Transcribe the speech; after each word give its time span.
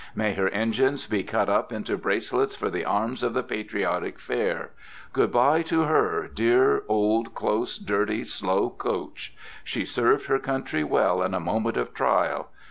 may 0.15 0.33
her 0.33 0.49
engines 0.49 1.05
be 1.05 1.21
cut 1.21 1.47
up 1.47 1.71
into 1.71 1.95
bracelets 1.95 2.55
for 2.55 2.71
the 2.71 2.83
arms 2.83 3.21
of 3.21 3.35
the 3.35 3.43
patriotic 3.43 4.17
fair! 4.19 4.71
good 5.13 5.31
bye 5.31 5.61
to 5.61 5.83
her, 5.83 6.27
dear 6.27 6.81
old, 6.87 7.35
close, 7.35 7.77
dirty, 7.77 8.23
slow 8.23 8.71
coach! 8.71 9.35
She 9.63 9.85
served 9.85 10.25
her 10.25 10.39
country 10.39 10.83
well 10.83 11.21
in 11.21 11.35
a 11.35 11.39
moment 11.39 11.77
of 11.77 11.93
trial. 11.93 12.49